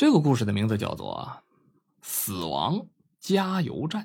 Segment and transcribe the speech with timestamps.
[0.00, 1.30] 这个故事的名字叫做
[2.00, 2.86] 《死亡
[3.18, 4.04] 加油站》。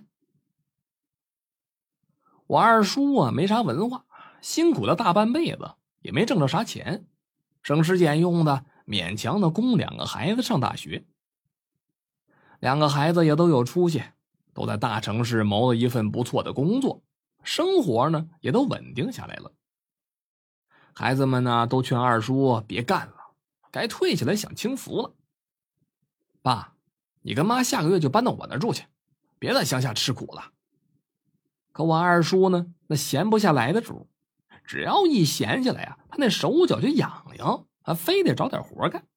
[2.48, 4.04] 我二叔啊，没啥文化，
[4.42, 7.08] 辛苦了大半辈子，也没挣着啥钱，
[7.64, 11.06] 省吃俭用的，勉强的供两个孩子上大学。
[12.60, 14.04] 两个孩子也都有出息，
[14.54, 17.04] 都在大城市谋了一份不错的工作，
[17.42, 19.54] 生活呢也都稳定下来了。
[20.94, 23.16] 孩子们呢都劝二叔别干了，
[23.72, 25.14] 该退下来享清福了。
[26.46, 26.76] 爸，
[27.24, 28.86] 你跟妈下个月就搬到我那住去，
[29.40, 30.52] 别在乡下吃苦了。
[31.72, 34.08] 可我二叔呢，那闲不下来的主，
[34.64, 39.08] 只要一闲下来呀，他那手脚就痒痒，还非得找点活干。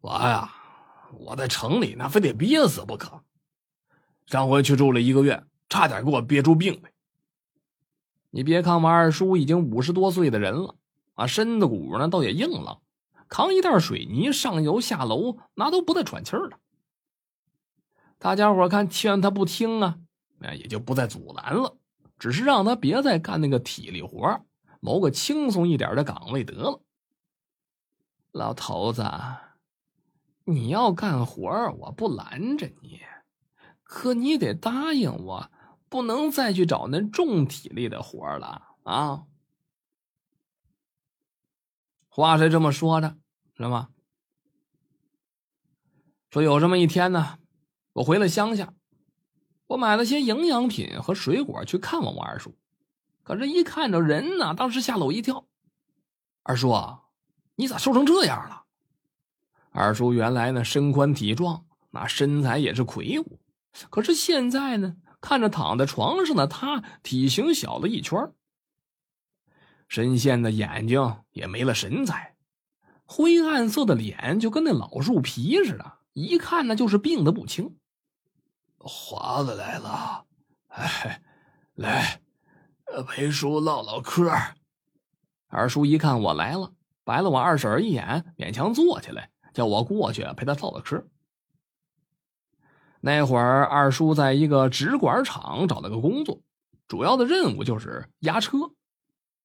[0.00, 0.50] 我呀，
[1.12, 3.22] 我在城里那非得憋死不可。
[4.24, 6.90] 上回去住了一个月，差点给我憋出病来。
[8.30, 10.74] 你别看我二叔已经五十多岁的人了，
[11.16, 12.80] 啊，身子骨呢倒也硬朗。
[13.32, 16.58] 扛一袋水泥上楼下楼，那都不带喘气儿的。
[18.18, 19.98] 大家伙看劝他不听啊，
[20.38, 21.78] 那也就不再阻拦了，
[22.18, 24.44] 只是让他别再干那个体力活，
[24.80, 26.82] 谋个轻松一点的岗位得了。
[28.32, 29.02] 老头子，
[30.44, 33.00] 你要干活我不拦着你，
[33.82, 35.50] 可你得答应我，
[35.88, 39.24] 不能再去找那重体力的活了啊！
[42.08, 43.16] 话是这么说的。
[43.62, 43.88] 知道吗？
[46.30, 47.38] 说有这么一天呢，
[47.92, 48.72] 我回了乡下，
[49.68, 52.56] 我买了些营养品和水果去看望我二叔。
[53.22, 55.46] 可是，一看着人呢，当时吓了我一跳。
[56.42, 56.74] 二叔，
[57.54, 58.64] 你咋瘦成这样了？
[59.70, 63.38] 二叔原来呢身宽体壮，那身材也是魁梧，
[63.90, 68.32] 可是现在呢，看着躺在床上的他，体型小了一圈，
[69.86, 72.34] 深陷的眼睛也没了神采。
[73.14, 77.76] 灰暗色的脸就跟那老树皮似的，一看那就是病的不轻。
[78.78, 80.24] 华子来了，
[80.68, 81.20] 哎，
[81.74, 82.22] 来，
[83.06, 84.32] 陪叔唠唠嗑。
[85.48, 86.72] 二叔一看我来了，
[87.04, 91.06] 白了我二婶一眼，勉强坐起来，叫我过去陪他唠唠嗑。
[93.02, 96.40] 那会儿，二叔在一个纸管厂找了个工作，
[96.88, 98.70] 主要的任务就是押车。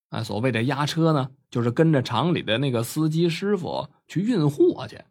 [0.09, 5.01] 啊，所谓的押车呢，就是跟着厂里的那个司机师傅去运货去，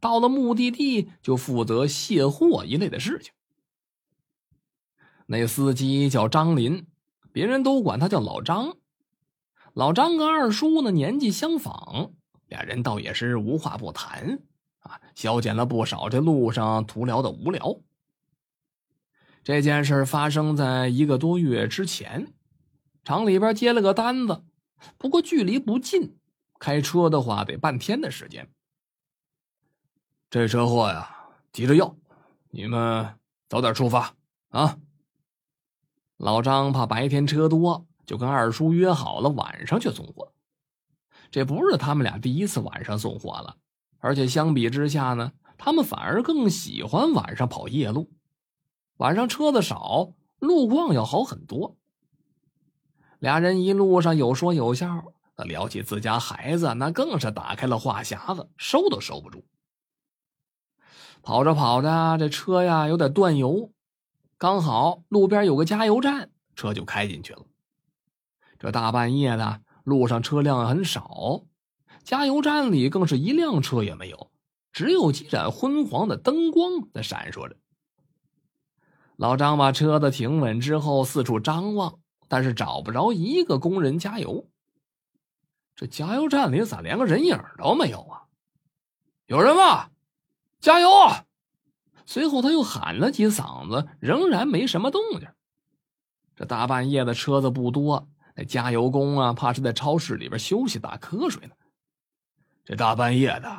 [0.00, 3.32] 到了目的地就负责卸货一类的事情。
[5.26, 6.86] 那司机叫张林，
[7.30, 8.76] 别人都管他叫老张。
[9.74, 12.12] 老张跟二叔呢年纪相仿，
[12.48, 14.40] 俩人倒也是无话不谈
[14.80, 17.78] 啊，消减了不少这路上徒聊的无聊。
[19.44, 22.32] 这件事发生在一个多月之前。
[23.04, 24.44] 厂里边接了个单子，
[24.96, 26.16] 不过距离不近，
[26.58, 28.48] 开车的话得半天的时间。
[30.30, 31.14] 这车货呀，
[31.52, 31.96] 急着要，
[32.50, 33.18] 你们
[33.48, 34.14] 早点出发
[34.50, 34.78] 啊！
[36.16, 40.32] 老张怕白天车多，就跟二叔约好了晚上去送货。
[41.30, 43.56] 这不是他们俩第一次晚上送货了，
[43.98, 48.12] 而且相比之下呢，他们反而更喜欢晚上跑夜路。
[48.98, 51.76] 晚上车子少，路况要好很多。
[53.22, 55.04] 俩人一路上有说有笑，
[55.36, 59.44] 那聊起自家孩子，那更是打开了话匣子，收都收不住。
[61.22, 63.70] 跑着跑着，这车呀有点断油，
[64.36, 67.44] 刚好路边有个加油站，车就开进去了。
[68.58, 71.44] 这大半夜的，路上车辆很少，
[72.02, 74.32] 加油站里更是一辆车也没有，
[74.72, 77.56] 只有几盏昏黄的灯光在闪烁着。
[79.14, 82.00] 老张把车子停稳之后，四处张望。
[82.32, 84.48] 但是找不着一个工人加油，
[85.76, 88.24] 这加油站里咋连个人影都没有啊？
[89.26, 89.90] 有人吗？
[90.58, 90.88] 加油！
[92.06, 95.28] 随后他又喊了几嗓子，仍然没什么动静。
[96.34, 101.54] 这大半夜的车子不多，那加油工啊，怕是在超市里边休息打瞌睡呢。
[102.64, 103.54] 这大半夜的，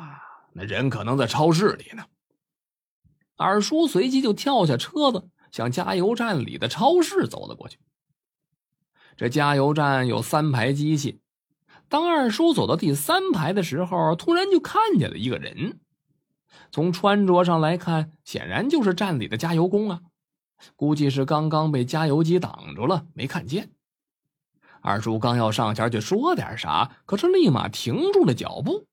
[0.52, 2.04] 那人可能在超市里呢。
[3.36, 7.78] 二叔随即就跳下车子，向加油站里的超市走了过去。
[9.16, 11.20] 这加油站有三排机器，
[11.88, 15.78] 当二叔走到第三排的时候，突然就看见了一个人。
[16.70, 20.00] 从穿着上来看，显然就是站里的加油工啊，
[20.74, 23.70] 估计是刚刚被加油机挡住了，没看见。
[24.80, 28.86] 二叔刚要上前去说点啥，可是立马停住了脚步。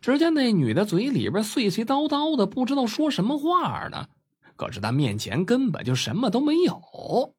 [0.00, 4.06] 只见那女的嘴里边碎碎叨叨的，不知道说什么话呢，
[4.56, 7.34] 可是她面前根本就什么都没有。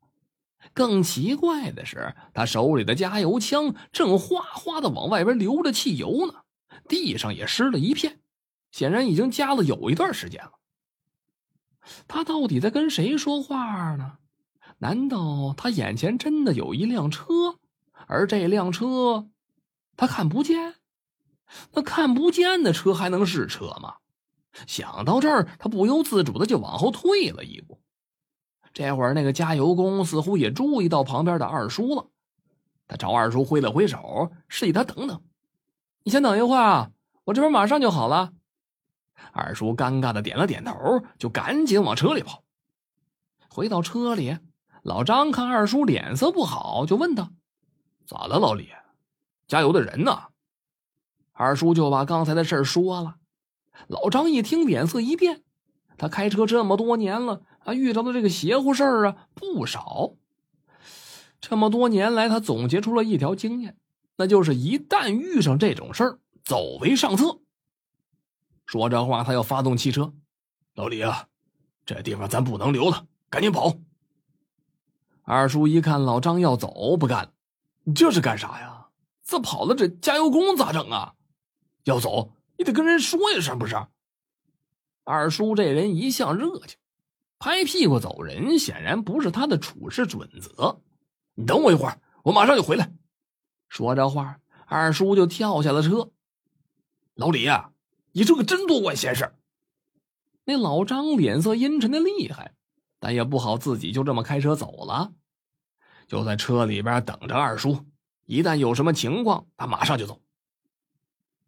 [0.74, 6.42] 更奇怪的是，他手里的加油枪正哗哗的往外边流着汽油呢，
[6.88, 8.20] 地上也湿了一片，
[8.72, 10.52] 显然已经加了有一段时间了。
[12.08, 14.18] 他到底在跟谁说话呢？
[14.80, 17.60] 难道他眼前真的有一辆车，
[18.08, 19.30] 而这辆车
[19.96, 20.76] 他看不见？
[21.74, 23.98] 那看不见的车还能是车吗？
[24.68, 27.80] 想到这儿，他不由自主的就往后退了一步。
[28.76, 32.10] 这会儿，那个加油工似乎也注意到旁边的二叔了，
[32.90, 35.24] 他朝二叔挥了挥手，示意他等等。
[36.04, 36.92] 你先等一会儿啊，
[37.24, 38.34] 我这边马上就好了。
[39.32, 40.76] 二叔尴尬的点了点头，
[41.18, 42.44] 就赶紧往车里跑。
[43.48, 44.38] 回到车里，
[44.84, 47.32] 老张看二叔脸色不好，就问他
[48.06, 48.70] ：“咋了，老李？
[49.48, 50.24] 加油的人呢？”
[51.32, 53.16] 二叔就把刚才的事说了。
[53.88, 55.45] 老张一听，脸色一变。
[55.98, 60.14] 他开车这么多年了，啊，遇到的这个邪乎事儿啊不少。
[61.42, 63.78] 这么多年来，他总结出了一条经验。
[64.18, 67.40] 那就是一旦遇上这种事儿，走为上策。
[68.66, 70.14] 说这话，他要发动汽车。
[70.76, 71.28] 老李啊，
[71.86, 73.76] 这地方咱不能留了，赶紧跑！
[75.24, 77.32] 二叔一看老张要走，不干了。
[77.84, 78.88] 你这是干啥呀？
[79.24, 81.14] 这跑了，这加油工咋整啊？
[81.84, 83.76] 要走，你得跟人说一声，不是？
[85.06, 86.78] 二叔这人一向热情，
[87.40, 90.82] 拍屁股走人显然不是他的处事准则。
[91.36, 92.92] 你等我一会儿，我马上就回来。
[93.70, 96.10] 说这话，二叔就跳下了车。
[97.14, 97.72] 老李呀，
[98.14, 99.32] 你这个真多管闲事。
[100.44, 102.54] 那老张脸色阴沉的厉害，
[103.00, 105.14] 但也不好自己就这么开车走了，
[106.08, 107.86] 就在车里边等着二叔。
[108.26, 110.20] 一旦有什么情况，他马上就走。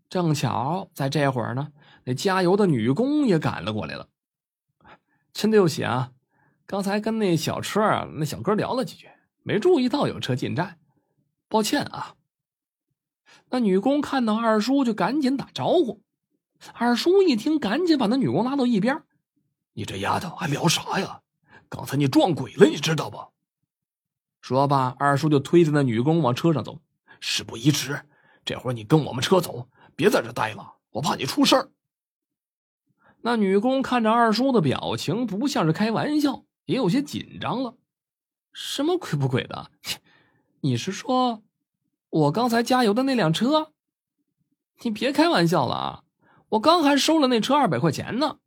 [0.10, 1.72] 正巧在这会儿呢，
[2.08, 4.08] 那加油的女工也赶了过来了。
[5.34, 6.14] 真对不起啊，
[6.66, 7.82] 刚才跟那小车
[8.16, 9.10] 那小哥聊了几句，
[9.44, 10.80] 没注意到有车进站，
[11.50, 12.16] 抱歉啊。
[13.50, 16.02] 那女工看到二叔就赶紧打招呼，
[16.74, 19.04] 二叔一听，赶紧把那女工拉到一边
[19.76, 21.22] ：“你这丫头还聊啥呀？
[21.68, 23.20] 刚才你撞鬼了，你知道不？”
[24.40, 26.80] 说罢，二叔就推着那女工往车上走。
[27.20, 28.00] 事不宜迟，
[28.46, 31.70] 这会儿你跟我们车走，别在这待了，我怕你出事儿。
[33.28, 37.76] 那女工看着二叔的表情，不像是开玩笑，也有些紧张了。
[38.54, 39.70] 什么鬼不鬼的？
[40.64, 41.44] 你是说？
[42.10, 43.74] 我刚才加油的那辆车，
[44.82, 46.04] 你别开玩笑了啊！
[46.52, 48.38] 我刚还收了那车二百块钱呢。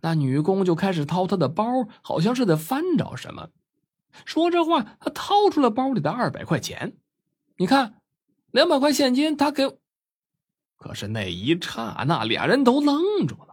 [0.00, 1.64] 那女工就开始掏她的包，
[2.02, 3.50] 好像是在翻找什么。
[4.24, 6.96] 说这话，她掏出了包里的二百块钱。
[7.58, 8.00] 你看，
[8.50, 9.78] 两百块现金，她给。
[10.76, 13.47] 可是那一刹那，俩人都愣住了。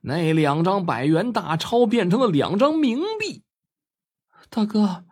[0.00, 3.42] 那两张百元大钞变成了两张冥币。
[4.48, 5.04] 大哥，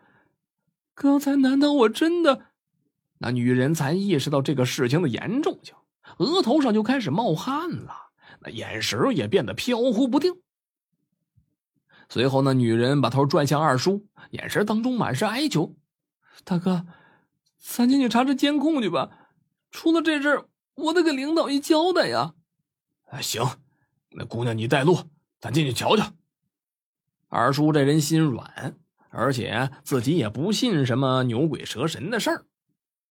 [0.94, 2.47] 刚才难道我真的？
[3.19, 5.75] 那女人才意识到这个事情的严重性，
[6.19, 7.93] 额头上就开始冒汗了，
[8.41, 10.35] 那眼神也变得飘忽不定。
[12.09, 15.75] 随后，那女人把头转向二叔，眼神当中满是哀求
[16.44, 16.87] ：“大哥，
[17.59, 19.11] 咱进去查查监控去吧，
[19.71, 20.44] 出了这事
[20.75, 22.35] 我得给领导一交代呀。
[23.11, 23.44] ”“啊行，
[24.16, 24.98] 那姑娘你带路，
[25.38, 26.10] 咱进去瞧瞧。”
[27.28, 28.76] 二叔这人心软，
[29.10, 32.46] 而且自己也不信什么牛鬼蛇神的事儿。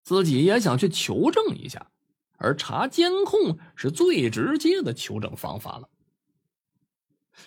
[0.02, 1.90] 自己也想去求证一下，
[2.38, 5.88] 而查监控是最直接的求证方法了。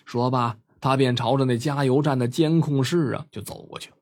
[0.04, 3.92] 说罢，他便朝着那加油站的监控室啊就走过去。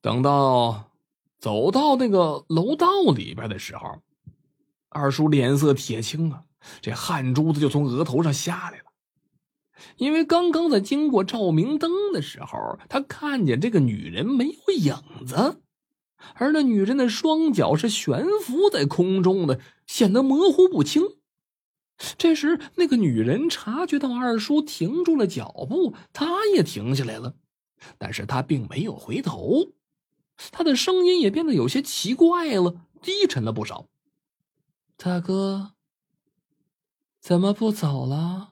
[0.00, 0.90] 等到
[1.38, 4.00] 走到那个楼道里边的时候，
[4.88, 6.44] 二叔脸色铁青啊，
[6.80, 8.84] 这汗珠子就从额头上下来了。
[9.96, 14.94] 因为刚刚在经过照明灯的时候，他看见这个女人没有影
[15.26, 15.60] 子。
[16.34, 21.02] 而那女人的双脚是悬浮在空中的，显得模糊不清。
[22.16, 27.34] 这时，那个女人察觉到二叔停住了脚步，她也停下来了，
[27.98, 29.72] 但是她并没有回头。
[30.50, 33.86] 她的声音也变得有些奇怪了，低沉了不少
[34.96, 35.72] ：“大哥，
[37.26, 38.50] 怎么不走了？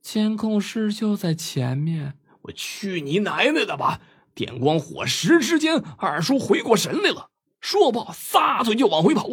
[0.00, 4.00] 监控室就在前面。”我去你奶奶的吧！
[4.34, 7.28] 电光火石之间，二叔回过神来了，
[7.60, 9.28] 说罢撒腿就往回跑。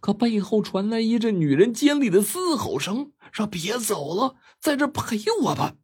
[0.00, 5.76] 可背后传来一阵女人尖利的嘶吼声，说：“别走了，在这陪我吧。”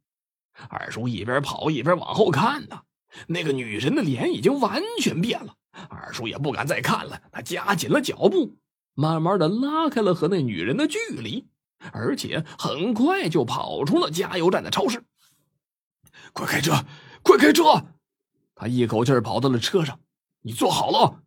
[0.68, 2.80] 二叔一边跑一边往后看呢，
[3.28, 5.54] 那个女人的脸已经完全变了。
[5.88, 8.56] 二叔也不敢再看了，他加紧了脚步，
[8.94, 11.46] 慢慢的拉开了和那女人的距离，
[11.92, 15.02] 而且很快就跑出了加油站的超市。
[16.32, 16.84] 快开车，
[17.22, 17.64] 快开车！
[18.54, 19.98] 他一口气跑到了车上，
[20.42, 21.22] 你坐好了。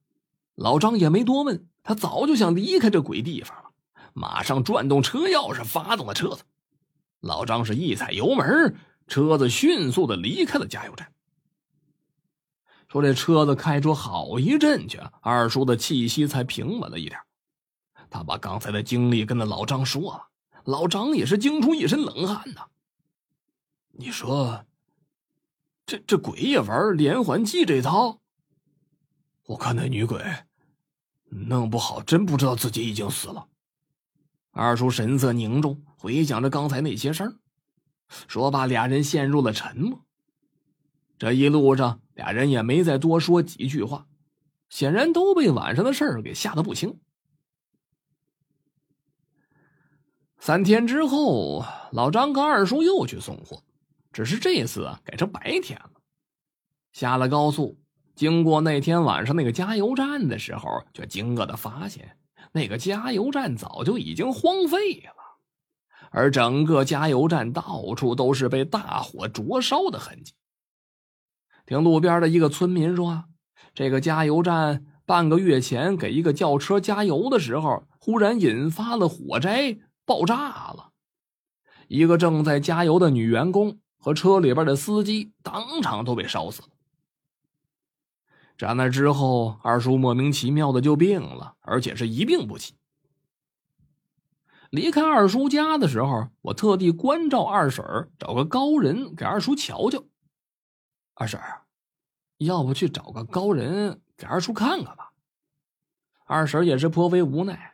[0.55, 3.71] 老张也没多问，他早就想离开这鬼地方了。
[4.13, 6.43] 马上转动车钥匙，发动了车子。
[7.21, 8.75] 老张是一踩油门，
[9.07, 11.11] 车子迅速的离开了加油站。
[12.87, 17.19] 说这车子开出好一阵去，二叔的气息才平稳了一点。
[18.13, 20.27] 他把刚才的经历跟那老张说了，
[20.65, 22.67] 老张也是惊出一身冷汗呐。
[23.89, 24.67] 你说，
[25.87, 28.21] 这这鬼也玩连环计这套？
[29.47, 30.23] 我看那女鬼，
[31.25, 33.47] 弄不好真不知道自己已经死了。
[34.51, 37.33] 二叔神色凝重，回想着刚才那些事儿，
[38.27, 40.05] 说罢，俩人陷入了沉默。
[41.17, 44.05] 这一路上，俩人也没再多说几句话，
[44.69, 46.99] 显然都被晚上的事儿给吓得不轻。
[50.45, 53.63] 三天之后，老张跟二叔又去送货，
[54.11, 55.91] 只是这次啊改成白天了。
[56.91, 57.79] 下了高速，
[58.13, 62.17] 经过那天晚上那个加油站的时候，却惊愕的发现。
[62.51, 65.15] 那个加油站早就已经荒废了，
[66.11, 70.33] 而整个加油站到处都是被大火灼烧的痕迹。
[71.65, 73.23] 听路边的一个村民说，
[73.73, 80.91] 这个加油站半个月前给一个轿车加油的时候，忽然引发了火灾，爆炸了。
[81.87, 86.69] 一个正在加油的女员工和车里边的司机当场都被烧死了。
[88.57, 92.75] 在那之后，二叔莫名其妙的就病了，而且是一病不起。
[94.69, 100.03] 离开二叔家的时候，我特地关照二婶找个高人给二叔瞧瞧。
[101.15, 101.39] 二婶
[102.37, 105.11] 要不去找个高人给二叔看看吧？
[106.25, 107.72] 二婶也是颇为无奈。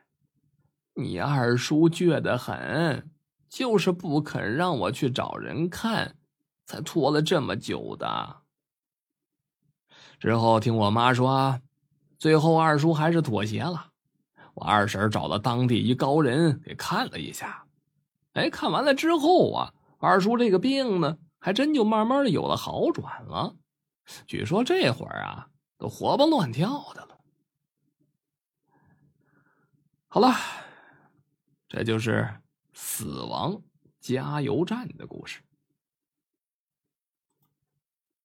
[1.01, 3.10] 你二叔倔得很，
[3.48, 6.15] 就是不肯让我去找人看，
[6.65, 8.41] 才拖了这么久的。
[10.20, 11.62] 之后听我妈说，
[12.18, 13.88] 最后二叔还是妥协了。
[14.56, 17.65] 我二婶找了当地一高人给看了一下，
[18.34, 23.56] 哎，看完了之后啊，二叔这个病呢，还真就慢慢的有了好转了。
[24.27, 27.18] 据说这会儿啊，都活蹦乱跳的了。
[30.10, 30.36] 好了，
[31.70, 32.28] 这就是
[32.74, 33.62] 死亡
[34.00, 35.40] 加油站的故事。